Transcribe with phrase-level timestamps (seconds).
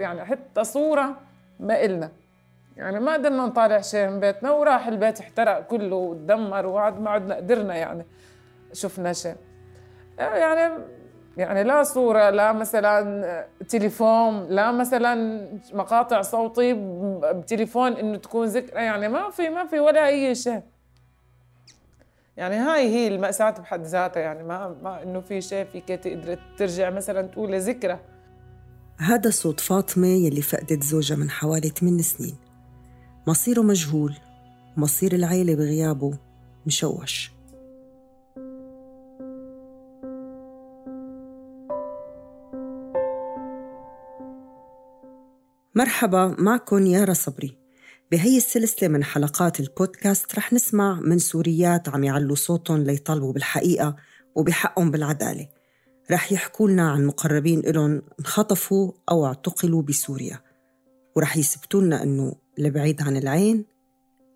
[0.00, 1.16] يعني حتى صورة
[1.60, 2.10] ما إلنا.
[2.76, 7.34] يعني ما قدرنا نطالع شيء من بيتنا وراح البيت احترق كله وتدمر وعد ما عدنا
[7.34, 8.06] قدرنا يعني
[8.72, 9.36] شفنا شيء.
[10.18, 10.82] يعني
[11.36, 16.74] يعني لا صورة لا مثلا تليفون لا مثلا مقاطع صوتي
[17.22, 20.62] بتليفون إنه تكون ذكرى يعني ما في ما في ولا أي شيء.
[22.36, 26.90] يعني هاي هي المأساة بحد ذاتها يعني ما ما إنه في شيء فيك تقدر ترجع
[26.90, 27.98] مثلا تقول ذكرى.
[29.00, 32.36] هذا صوت فاطمة يلي فقدت زوجها من حوالي 8 سنين.
[33.26, 34.14] مصيره مجهول
[34.76, 36.18] ومصير العيلة بغيابه
[36.66, 37.32] مشوش.
[45.74, 47.56] مرحبا معكم يارا صبري.
[48.10, 53.96] بهي السلسلة من حلقات البودكاست رح نسمع من سوريات عم يعلوا صوتهم ليطالبوا بالحقيقة
[54.34, 55.57] وبحقهم بالعدالة.
[56.10, 60.40] رح يحكوا لنا عن مقربين إلهم انخطفوا أو اعتقلوا بسوريا
[61.16, 63.64] ورح يثبتوا لنا أنه البعيد عن العين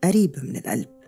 [0.04, 1.01] قريب من القلب.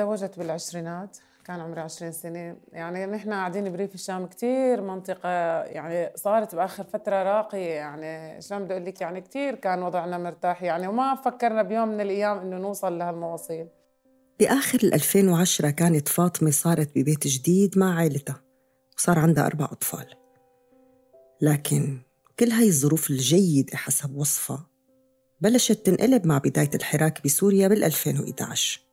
[0.00, 2.56] تزوجت بالعشرينات كان عمري 20 سنة.
[2.72, 5.28] يعني نحن قاعدين بريف الشام كتير منطقة
[5.62, 7.70] يعني صارت بآخر فترة راقية.
[7.70, 10.62] يعني شلون بدي أقول لك؟ يعني كتير كان وضعنا مرتاح.
[10.62, 13.66] يعني وما فكرنا بيوم من الأيام إنه نوصل لهالمواصيل.
[14.40, 18.42] بآخر 2010 كانت فاطمة صارت ببيت جديد مع عائلتها
[18.96, 20.06] وصار عندها أربع أطفال.
[21.40, 21.98] لكن
[22.38, 24.66] كل هاي الظروف الجيدة حسب وصفها
[25.40, 28.89] بلشت تنقلب مع بداية الحراك بسوريا بال 2011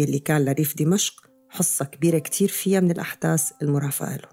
[0.00, 4.28] واللي كان لريف دمشق حصة كبيرة كتير فيها من الأحداث المرافقة له.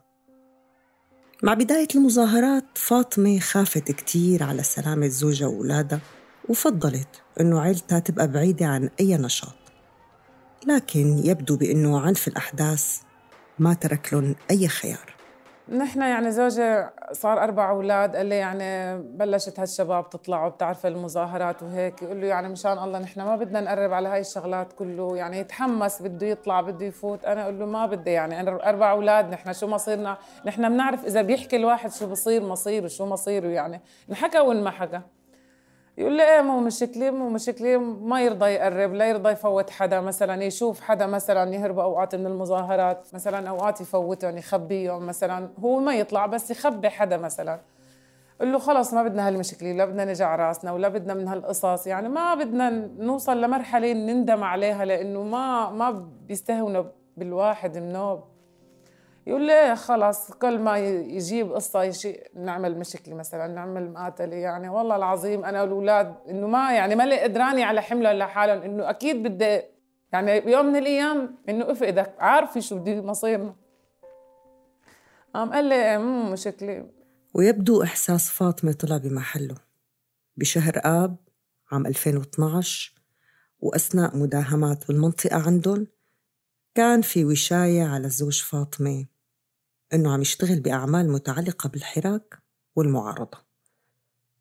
[1.44, 6.00] مع بداية المظاهرات فاطمة خافت كتير على سلامة زوجها وأولادها
[6.50, 9.56] وفضلت أنه عيلتها تبقى بعيدة عن أي نشاط.
[10.68, 12.98] لكن يبدو بأنه عنف الأحداث
[13.60, 15.13] ما ترك لهم أي خيار.
[15.70, 22.02] نحن يعني زوجي صار أربع أولاد قال لي يعني بلشت هالشباب تطلع وبتعرف المظاهرات وهيك.
[22.02, 26.02] يقول له يعني مشان الله نحن ما بدنا نقرب على هاي الشغلات كله يعني يتحمس
[26.02, 27.26] بده يطلع بده يفوت.
[27.26, 31.22] أنا أقول له ما بدي يعني أنا أربع أولاد نحن شو مصيرنا؟ نحن بنعرف إذا
[31.22, 34.38] بيحكي الواحد شو بصير مصيره شو مصيره يعني انحكى
[34.70, 35.02] حكى
[35.98, 40.44] يقول لي إيه مو مشكلة مو مشكلة ما يرضى يقرب لا يرضى يفوت حدا مثلا
[40.44, 46.26] يشوف حدا مثلا يهرب أوقات من المظاهرات مثلا أوقات يفوتهم يخبيهم مثلا هو ما يطلع
[46.26, 47.60] بس يخبي حدا مثلا.
[48.42, 52.10] قل له خلص ما بدنا هالمشكلة لا بدنا نجع راسنا ولا بدنا من هالقصص يعني
[52.10, 56.84] ما بدنا نوصل لمرحلة نندم عليها لأنه ما ما بيستهونوا
[57.18, 58.24] بالواحد منوب
[59.28, 64.36] يقول لي خلاص كل ما يجيب قصة يشي نعمل مشكلة مثلا نعمل مقاتلة.
[64.36, 69.24] يعني والله العظيم أنا والاولاد إنه ما يعني ما قدراني على حملهم لحالهم إنه أكيد
[69.24, 69.62] بدي
[70.14, 73.56] يعني بيوم من الأيام إنه افقدك عارفة شو بدي مصيرنا.
[75.34, 76.90] قام قال لي مو مشكلة.
[77.34, 79.56] ويبدو إحساس فاطمة طلع بمحله.
[80.38, 81.16] بشهر آب
[81.72, 82.94] عام 2012
[83.60, 85.88] وأثناء مداهمات بالمنطقة عندهم
[86.76, 89.06] كان في وشاية على زوج فاطمة.
[89.94, 92.38] إنه عم يشتغل بأعمال متعلقة بالحراك
[92.76, 93.38] والمعارضة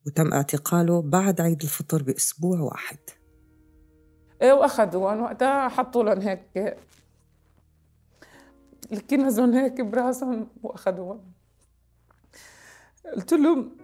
[0.07, 2.99] وتم اعتقاله بعد عيد الفطر بأسبوع واحد.
[4.43, 6.77] إيه واخذوهم وقتها حطوا لهم هيك
[8.93, 11.33] الكنزهم هيك براسهم واخذوهم
[13.17, 13.77] قلت لهم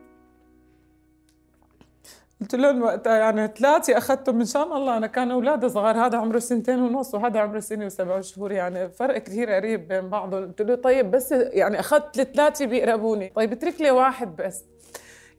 [2.41, 6.39] قلت لهم وقتها يعني ثلاثة أخذتهم من شان الله أنا كان أولادي صغار هذا عمره
[6.39, 10.75] سنتين ونص وهذا عمره سنة وسبع شهور يعني فرق كثير قريب بين بعضهم قلت له
[10.75, 13.33] طيب بس يعني أخذت الثلاثة بيقربوني.
[13.37, 14.65] طيب اترك لي واحد بس.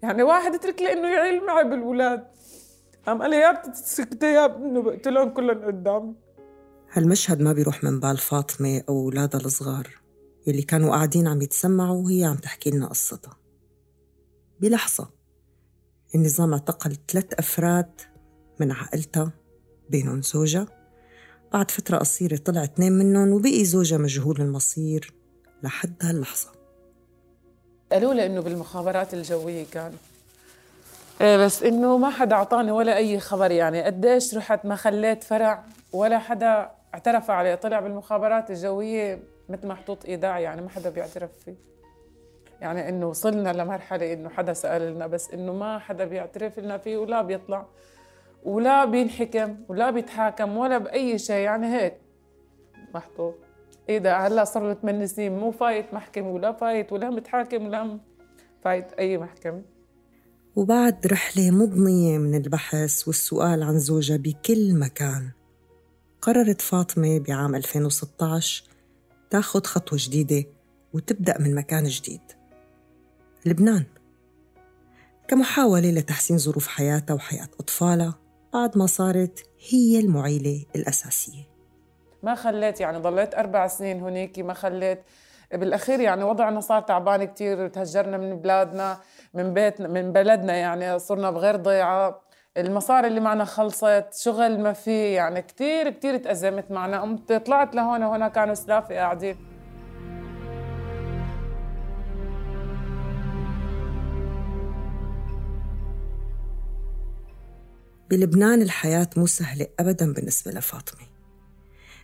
[0.03, 2.27] يعني واحد اترك لي إنه يعيل معي بالأولاد
[3.07, 4.47] قام قال لي يا بتسكتي يا
[4.81, 6.13] بقتلهم كلهم قدامي
[6.91, 9.87] هالمشهد ما بيروح من بال فاطمة أو أولادها الصغار.
[10.47, 13.37] يلي كانوا قاعدين عم يتسمعوا وهي عم تحكي لنا قصتها.
[14.59, 15.18] بلحظة.
[16.15, 18.01] النظام اعتقل ثلاث أفراد
[18.59, 19.31] من عائلتها
[19.89, 20.67] بينهم زوجها
[21.53, 25.13] بعد فترة قصيرة طلع اثنين منهم وبقي زوجها مجهول المصير
[25.63, 26.49] لحد هاللحظة.
[27.91, 29.93] قالوا لي إنه بالمخابرات الجوية كان.
[31.21, 33.83] إيه بس إنه ما حدا أعطاني ولا أي خبر يعني.
[33.83, 37.55] قديش رحت ما خليت فرع ولا حدا اعترف عليه.
[37.55, 41.55] طلع بالمخابرات الجوية مثل محطوط إيداع يعني ما حدا بيعترف فيه.
[42.61, 46.97] يعني إنه وصلنا لمرحلة إنه حدا سأل لنا بس إنه ما حدا بيعترف لنا فيه
[46.97, 47.65] ولا بيطلع
[48.43, 51.35] ولا بينحكم ولا بيتحاكم ولا بأي شيء.
[51.35, 51.93] يعني هيك
[52.93, 53.35] محطوط.
[53.89, 57.99] إيه ده هلأ صار له 8 سنين مو فايت محكمه ولا فايت ولا متحاكم ولا
[58.63, 59.61] فايت أي محكمه
[60.55, 65.29] وبعد رحلة مضنية من البحث والسؤال عن زوجها بكل مكان
[66.21, 68.63] قررت فاطمة بعام 2016
[69.29, 70.49] تاخد خطوة جديدة
[70.93, 72.21] وتبدأ من مكان جديد.
[73.45, 73.83] لبنان.
[75.27, 78.19] كمحاولة لتحسين ظروف حياتها وحياة أطفالها
[78.53, 81.49] بعد ما صارت هي المعيلة الأساسية.
[82.23, 85.03] ما خليت يعني ضليت أربع سنين هناك ما خليت.
[85.51, 88.97] بالأخير يعني وضعنا صار تعبان كثير تهجرنا من بلادنا
[89.33, 92.21] من بيتنا من بلدنا يعني صرنا بغير ضيعة.
[92.57, 97.01] المصاري اللي معنا خلصت شغل ما في يعني كثير كثير تأزمت معنا.
[97.01, 99.48] قمت طلعت لهون وهنا كانوا سلافي قاعدين.
[108.09, 111.07] بلبنان الحياة مو سهلة أبدا بالنسبة لفاطمة.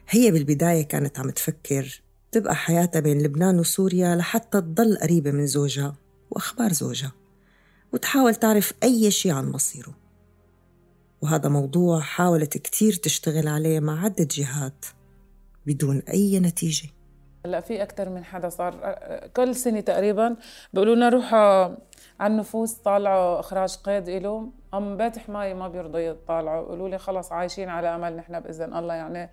[0.09, 5.95] هي بالبداية كانت عم تفكر تبقى حياتها بين لبنان وسوريا لحتى تضل قريبة من زوجها
[6.31, 7.11] وأخبار زوجها
[7.93, 9.93] وتحاول تعرف أي شيء عن مصيره.
[11.21, 14.85] وهذا موضوع حاولت كتير تشتغل عليه مع عدة جهات
[15.65, 16.89] بدون أي نتيجة.
[17.45, 18.99] هلأ في أكثر من حدا صار
[19.35, 20.35] كل سنة تقريبا
[20.73, 21.75] بيقولوا لنا روحوا
[22.19, 26.67] على النفوس طالعوا إخراج قيد إله أم بيت حماية ما بيرضوا يطالعوا.
[26.67, 29.29] قالوا لي خلص عايشين على أمل نحن بإذن الله يعني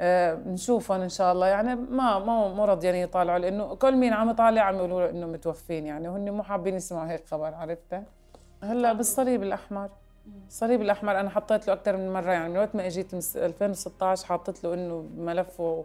[0.00, 1.46] آه، نشوفهم إن شاء الله.
[1.46, 5.86] يعني ما ما مو راضيين يطالعوا لأنه كل مين عم يطالع عم يقولوا إنه متوفين
[5.86, 6.08] يعني.
[6.08, 8.02] هن مو حابين يسمعوا هيك خبر عرفت؟
[8.62, 9.90] هلأ بالصليب الأحمر.
[10.46, 14.64] الصليب الأحمر أنا حطيت له أكثر من مرة يعني من وقت ما إجيت 2016 حطيت
[14.64, 15.84] له إنه ملفه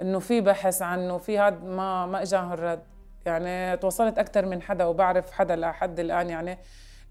[0.00, 2.82] إنه في بحث عنه في هذا ما ما اجاه الرد
[3.26, 6.58] يعني تواصلت أكثر من حدا وبعرف حدا لحد الآن يعني.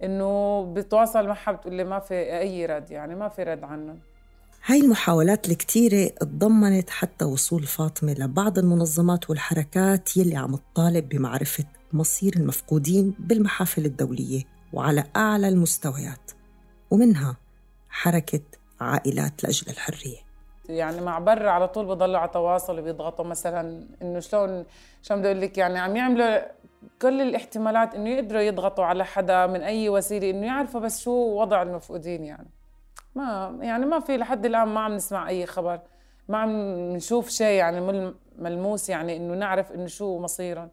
[0.03, 3.97] إنه بتواصل معها بتقول لي ما في أي رد يعني ما في رد عنه
[4.65, 12.33] هاي المحاولات الكتيرة تضمنت حتى وصول فاطمة لبعض المنظمات والحركات يلي عم تطالب بمعرفة مصير
[12.35, 14.43] المفقودين بالمحافل الدولية
[14.73, 16.31] وعلى أعلى المستويات
[16.91, 17.37] ومنها
[17.89, 18.41] حركة
[18.81, 20.17] عائلات لأجل الحرية.
[20.69, 24.65] يعني مع برا على طول بضلوا على تواصل وبيضغطوا مثلا إنه شلون
[25.01, 26.39] شلون بدي أقول لك يعني عم يعملوا
[27.01, 31.61] كل الاحتمالات إنه يقدروا يضغطوا على حدا من أي وسيلة إنه يعرفوا بس شو وضع
[31.61, 32.49] المفقودين يعني.
[33.15, 35.81] ما يعني ما في لحد الآن ما عم نسمع أي خبر
[36.27, 36.49] ما عم
[36.95, 40.69] نشوف شيء يعني ملموس يعني إنه نعرف إنه شو مصيرهم.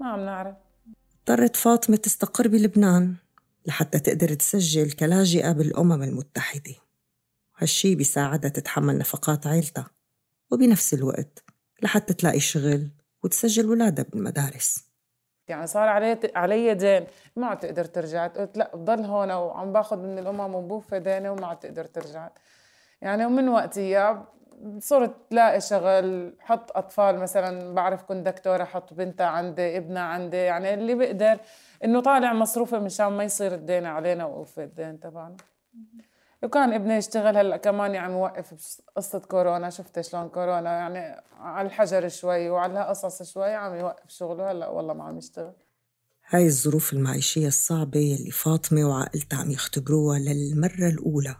[0.00, 0.56] ما عم نعرف.
[1.20, 3.14] اضطرت فاطمة تستقر بلبنان
[3.66, 6.74] لحتى تقدر تسجل كلاجئة بالأمم المتحدة.
[7.58, 9.90] هالشي بيساعدها تتحمل نفقات عيلتها
[10.50, 11.44] وبنفس الوقت
[11.82, 12.90] لحتى تلاقي شغل
[13.24, 14.86] وتسجل ولادها بالمدارس.
[15.48, 17.06] يعني صار علي علي دين.
[17.36, 18.26] ما عاد تقدر ترجع.
[18.26, 22.28] قلت لا بضل هون وعم باخذ من الأمم وبوفى ديني وما عاد تقدر ترجع.
[23.00, 24.24] يعني ومن وقتها
[24.78, 30.36] صرت تلاقي شغل حط أطفال مثلا بعرف كنت دكتورة حط بنتها عندي ابنها عندي.
[30.36, 31.38] يعني اللي بقدر
[31.84, 35.36] إنه طالع مصروفه مشان ما يصير الدين علينا وقوف الدين تبعنا.
[36.46, 41.66] وكان ابني يشتغل هلأ كمان عم يعني يوقف قصة كورونا شفت شلون كورونا يعني على
[41.66, 45.52] الحجر شوي وعلى قصص شوي عم يوقف شغله هلأ والله ما عم يشتغل.
[46.28, 51.36] هاي الظروف المعيشية الصعبة يلي فاطمة وعائلتها عم يختبروها للمرة الأولى.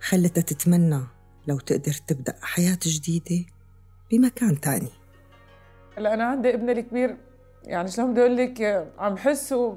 [0.00, 1.00] خلتها تتمنى
[1.48, 3.44] لو تقدر تبدأ حياة جديدة
[4.10, 4.90] بمكان تاني.
[5.98, 7.16] هلأ أنا عندي ابني الكبير
[7.64, 9.76] يعني شلون بدي أقول لك عم حسه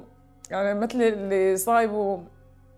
[0.50, 2.24] يعني مثل اللي صايبه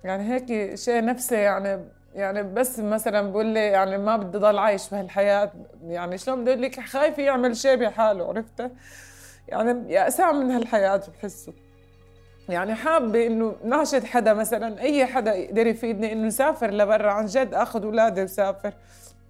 [0.05, 1.85] يعني هيك شيء نفسي يعني
[2.15, 5.53] يعني بس مثلا بقول لي يعني ما بدي ضل عايش بهالحياة.
[5.87, 8.71] يعني شلون بدي أقول لك؟ خايف يعمل شيء بحاله عرفت؟
[9.49, 11.53] يعني يأسان من هالحياة بحسه.
[12.49, 17.55] يعني حابة إنه ناشد حدا مثلا أي حدا يقدر يفيدني إنه نسافر لبرا عن جد
[17.55, 18.73] آخذ اولادي وسافر.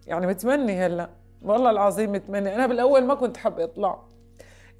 [0.06, 1.08] يعني متمني هلا.
[1.42, 3.98] والله العظيم متمني أنا بالأول ما كنت حابه اطلع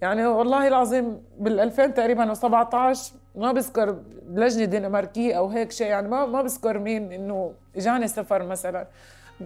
[0.03, 2.99] يعني والله العظيم بال 2000 تقريبا و17
[3.35, 3.97] ما بذكر
[4.31, 8.87] لجنة دنماركية أو هيك شيء يعني ما ما بذكر مين إنه إجاني سفر مثلا.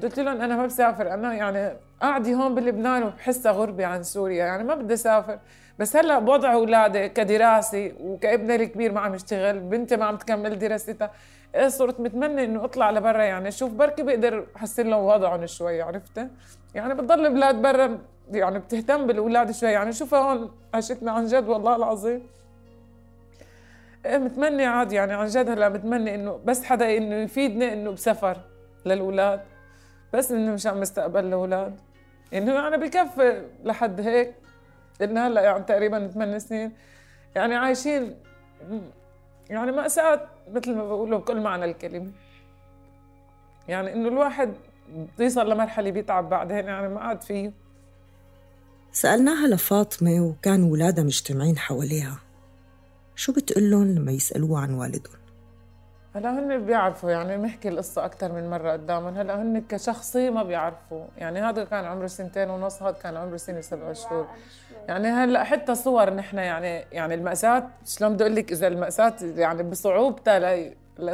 [0.02, 4.64] قلت لهم أنا ما بسافر أنا يعني قاعدة هون بلبنان وبحسها غربة عن سوريا يعني
[4.64, 5.38] ما بدي اسافر
[5.78, 11.10] بس هلأ بوضع أولادي كدراسة وكابني الكبير ما عم يشتغل بنتي ما عم تكمل دراستها
[11.54, 16.26] إيه صرت متمنى إنه أطلع لبرا يعني شوف بركي بقدر أحسن لهم وضعهم شوي عرفت
[16.74, 17.98] يعني بتضل بلاد برا
[18.30, 19.70] يعني بتهتم بالأولاد شوي.
[19.70, 22.26] يعني شوفها هون عشتنا عن جد والله العظيم.
[24.06, 28.36] إيه متمني عادي يعني عن جد هلأ متمني إنه بس حدا إنه يفيدني إنه بسفر
[28.86, 29.40] للأولاد
[30.12, 31.80] بس إنه مشان مستقبل الأولاد.
[32.34, 34.34] انه يعني بكفي لحد هيك.
[35.00, 36.72] لنا هلأ يعني تقريبا ثمان سنين.
[37.34, 38.14] يعني عايشين
[39.50, 40.20] يعني مأساة
[40.52, 42.10] مثل ما بقولوا بكل معنى الكلمة.
[43.68, 44.54] يعني إنه الواحد
[45.18, 47.52] يوصل لمرحلة بيتعب بعدين يعني ما عاد فيه.
[48.92, 52.18] سألناها لفاطمة وكان ولادها مجتمعين حواليها.
[53.16, 55.18] شو بتقول لهم لما يسألوه عن والدهم؟
[56.14, 59.14] هلا هن بيعرفوا يعني بنحكي القصة أكثر من مرة قدامهم.
[59.14, 61.04] هلا هن كشخصي ما بيعرفوا.
[61.18, 64.26] يعني هذا كان عمره سنتين ونص هذا كان عمره سنة سبع شهور.
[64.88, 69.62] يعني هلا حتى صور نحن يعني يعني المأساة شلون بدي أقول لك إذا المأساة يعني
[69.62, 70.38] بصعوبتها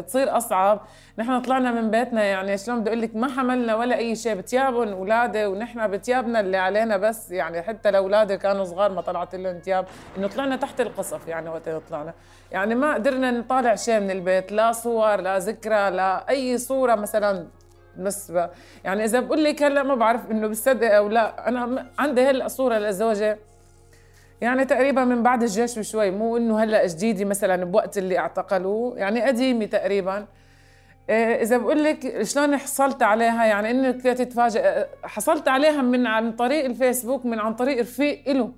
[0.06, 0.80] تصير أصعب.
[1.18, 4.34] نحن طلعنا من بيتنا يعني شلون بدي أقول لك ما حملنا ولا أي شيء.
[4.34, 9.58] بتيابهم اولادي ونحن بتيابنا اللي علينا بس يعني حتى لاولادي كانوا صغار ما طلعت لهم
[9.58, 9.86] تياب.
[10.18, 12.14] إنه طلعنا تحت القصف يعني وقت طلعنا.
[12.52, 17.46] يعني ما قدرنا نطالع شيء من البيت لا صور لا ذكرى لا أي صورة مثلا
[17.98, 18.32] بس
[18.84, 22.78] يعني إذا بقول لك هلأ ما بعرف إنه بصدق أو لا أنا عندي هلأ صورة
[22.78, 23.34] لزوجي
[24.44, 29.22] يعني تقريبا من بعد الجيش بشوي مو إنه هلأ جديدة مثلا بوقت اللي اعتقلوه يعني
[29.22, 30.26] قديمة تقريبا.
[31.10, 34.86] إيه، إذا بقول لك شلون حصلت عليها؟ يعني انك تتفاجئ.
[35.02, 38.52] حصلت عليها من عن طريق الفيسبوك من عن طريق رفيق له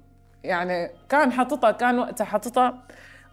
[0.44, 2.82] يعني كان حاططها كان وقتها حاططها.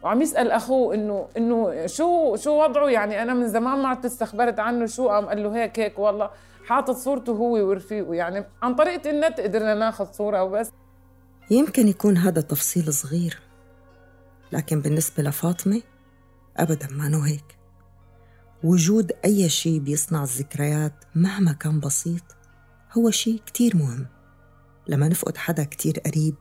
[0.02, 4.60] وعم يسأل أخوه إنه إنه شو شو وضعه؟ يعني أنا من زمان ما عدت استخبرت
[4.60, 6.30] عنه شو قام قال له هيك هيك والله
[6.66, 8.14] حاطط صورته هو ورفيقه.
[8.14, 10.72] يعني عن طريقة النت قدرنا ناخذ صورة وبس.
[11.50, 13.38] يمكن يكون هذا تفصيل صغير
[14.52, 15.82] لكن بالنسبة لفاطمة
[16.56, 17.58] أبدا ما هيك
[18.64, 22.22] وجود أي شيء بيصنع الذكريات مهما كان بسيط
[22.92, 24.06] هو شيء كتير مهم.
[24.88, 26.34] لما نفقد حدا كتير قريب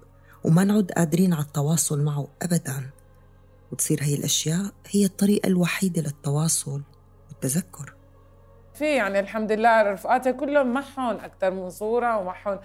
[0.43, 2.89] وما نعد قادرين على التواصل معه أبدا
[3.71, 6.81] وتصير هي الأشياء هي الطريقة الوحيدة للتواصل
[7.29, 7.93] والتذكر.
[8.73, 12.59] في يعني الحمد لله رفقاتي كلهم معهم أكثر من صورة ومعهم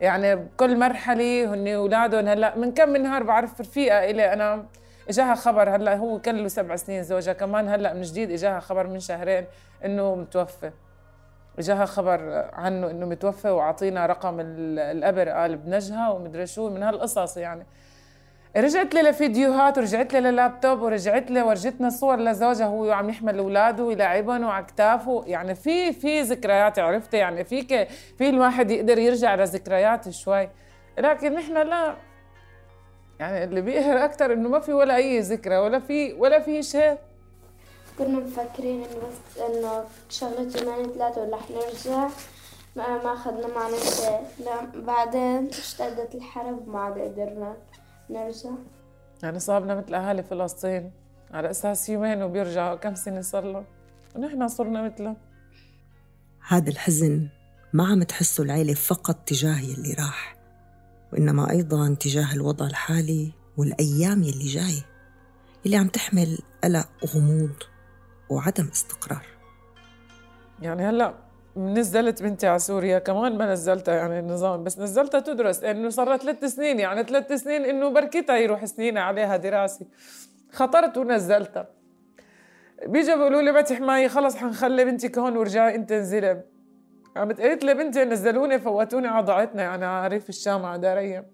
[0.00, 4.66] يعني بكل مرحلة هن أولادهم هلأ من كم من نهار بعرف رفيقة إلي أنا
[5.08, 8.86] إجاها خبر هلأ هو كان له سبع سنين زوجها كمان هلأ من جديد إجاها خبر
[8.86, 9.44] من شهرين
[9.84, 10.70] إنه متوفى.
[11.58, 17.66] إجاها خبر عنه إنه متوفى وعطينا رقم القبر قال بنجها ومدري شو من هالقصص يعني.
[18.56, 23.84] رجعت لي لفيديوهات ورجعت لي للابتوب ورجعت لي ورجتنا صور لزوجها هو عم يحمل أولاده
[23.84, 25.24] ويلعبهم وعلى كتافه.
[25.26, 27.88] يعني في في ذكريات عرفتي؟ يعني فيك
[28.18, 30.48] في الواحد يقدر يرجع لذكريات شوي.
[30.98, 31.94] لكن نحن لا.
[33.20, 36.98] يعني اللي بيقهر أكثر إنه ما في ولا أي ذكرى ولا في ولا في شيء.
[37.98, 42.08] كنا مفكرين إنه بس إنه شغلة يومين ثلاثة ولا حنرجع
[42.76, 44.20] ما أخذنا معنا شيء.
[44.74, 47.56] بعدين اشتدت الحرب ما عاد قدرنا.
[48.10, 48.50] نرجع؟
[49.22, 50.92] يعني صابنا مثل أهالي فلسطين
[51.30, 53.64] على أساس يومين وبيرجعوا كم سنة صار لهم؟
[54.16, 55.16] ونحن صرنا مثلهم.
[56.48, 57.28] هذا الحزن
[57.72, 60.36] ما عم تحسه العيلة فقط تجاه يلي راح
[61.12, 64.82] وإنما أيضا تجاه الوضع الحالي والأيام يلي جاي
[65.66, 67.54] اللي عم تحمل قلق وغموض
[68.30, 69.26] وعدم استقرار.
[70.62, 75.88] يعني هلأ نزلت بنتي على سوريا كمان ما نزلتها يعني النظام بس نزلتها تدرس لأنه
[75.88, 79.86] صار ثلاث سنين يعني ثلاث سنين إنه بركتها يروح سنين عليها دراسة.
[80.52, 81.68] خطرت ونزلتها.
[82.86, 86.42] بيجوا بيقولوا لي بتح معي خلص حنخلي بنتك هون ورجعي أنت انزلي.
[87.16, 91.26] قامت قالت لي بنتي نزلوني فوتوني على ضاعتنا يعني على ريف الشام على داريا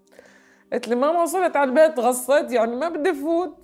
[0.72, 3.58] قلت لي ماما وصلت على البيت غصت يعني ما بدي فوت.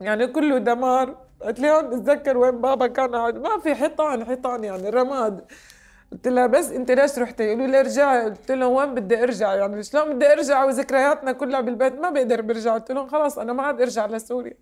[0.00, 1.23] يعني كله دمار.
[1.44, 3.34] قلت لهم اتذكر وين بابا كان قاعد.
[3.34, 5.44] ما في حيطان حيطان يعني رماد.
[6.12, 8.24] قلت لها بس انت ليش رحتي؟ يقولوا لي ارجعي.
[8.24, 12.74] قلت لهم وين بدي ارجع؟ يعني شلون بدي ارجع وذكرياتنا كلها بالبيت؟ ما بقدر برجع.
[12.74, 14.54] قلت لهم خلاص أنا ما عاد أرجع لسوريا.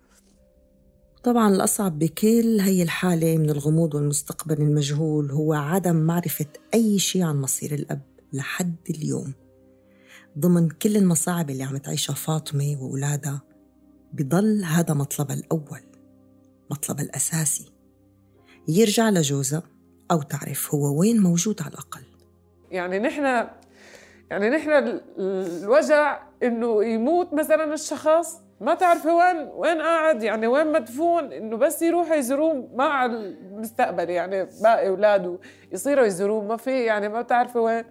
[1.23, 7.41] طبعا الأصعب بكل هي الحالة من الغموض والمستقبل المجهول هو عدم معرفة أي شيء عن
[7.41, 8.01] مصير الأب
[8.33, 9.33] لحد اليوم.
[10.39, 13.41] ضمن كل المصاعب اللي عم تعيشها فاطمة وأولادها
[14.13, 15.92] بضل هذا مطلبها الأول.
[16.71, 17.71] مطلبها الأساسي.
[18.67, 19.63] يرجع لجوزها
[20.11, 22.01] أو تعرف هو وين موجود على الأقل.
[22.71, 23.47] يعني نحن
[24.31, 31.33] يعني نحن الوجع إنه يموت مثلا الشخص ما تعرفي وين وين قاعد يعني وين مدفون
[31.33, 35.39] إنه بس يروحوا يزوروه مع المستقبل يعني باقي أولاده
[35.71, 37.83] يصيروا يزوروه ما في يعني ما بتعرفي وين.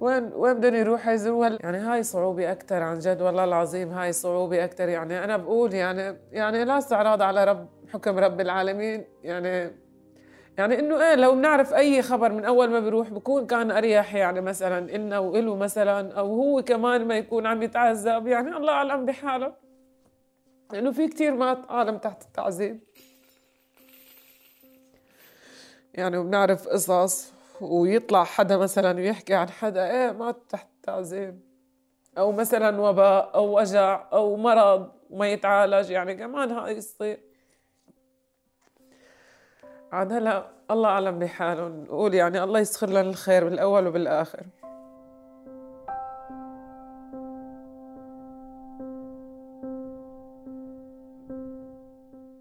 [0.00, 4.64] وين وين بدهم يروحوا يزوروها يعني هاي صعوبة أكثر عن جد والله العظيم هاي صعوبة
[4.64, 9.04] أكثر يعني أنا بقول يعني يعني لا استعراض على رب حكم رب العالمين.
[9.24, 9.70] يعني
[10.58, 14.14] يعني إنه إيه لو بنعرف أي خبر من أول ما بيروح بكون كان أريح.
[14.14, 18.26] يعني مثلا إلنا وإله مثلا أو هو كمان ما يكون عم يتعذب.
[18.26, 19.52] يعني الله أعلم بحاله.
[20.72, 22.80] لأنه في كثير مات عالم تحت التعذيب.
[25.94, 27.39] يعني وبنعرف قصص.
[27.60, 31.40] ويطلع حدا مثلا ويحكي عن حدا إيه مات تحت تعذيب.
[32.18, 35.90] أو مثلا وباء أو وجع أو مرض وما يتعالج.
[35.90, 37.20] يعني كمان هاي يصير.
[39.92, 44.46] عاد هلا الله أعلم بحاله نقول يعني الله يسخر لنا الخير بالأول وبالآخر.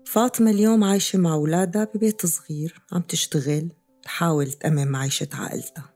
[0.06, 3.70] فاطمة اليوم عايشة مع أولادها ببيت صغير عم تشتغل.
[4.04, 5.94] تحاول تأمن معيشة عائلتها.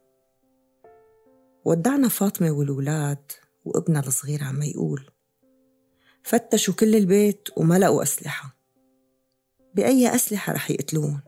[1.66, 3.32] ودعنا فاطمة والولاد
[3.66, 5.10] وابنها الصغير عم يقول
[6.24, 8.58] فتشوا كل البيت وما لقوا أسلحة.
[9.76, 11.20] بأي أسلحة رح يقتلون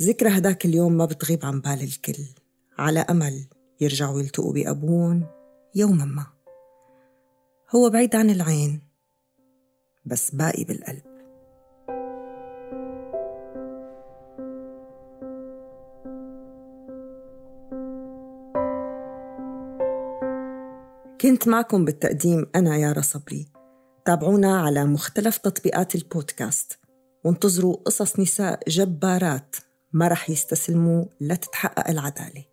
[0.00, 2.24] ذكرى هداك اليوم ما بتغيب عن بال الكل.
[2.78, 3.46] على أمل
[3.80, 5.26] يرجعوا يلتقوا بأبوهم
[5.74, 6.26] يوما ما.
[7.70, 8.80] هو بعيد عن العين
[10.04, 11.11] بس باقي بالقلب.
[21.22, 23.46] كنت معكم بالتقديم أنا يارا صبري.
[24.04, 26.78] تابعونا على مختلف تطبيقات البودكاست.
[27.24, 29.56] وانتظروا قصص نساء جبارات
[29.92, 32.44] ما رح يستسلموا لتتحقق العدالة.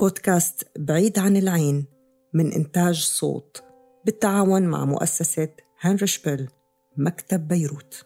[0.00, 1.86] بودكاست بعيد عن العين
[2.34, 3.62] من إنتاج صوت
[4.04, 5.48] بالتعاون مع مؤسسة
[5.80, 6.48] هنري شبيل
[6.96, 8.04] مكتب بيروت.